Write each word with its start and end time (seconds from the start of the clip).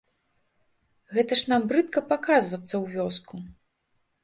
Гэта 1.17 1.33
ж 1.41 1.51
нам 1.51 1.61
брыдка 1.73 1.99
паказвацца 2.15 2.67
ў 2.67 2.83
вёску. 2.97 3.35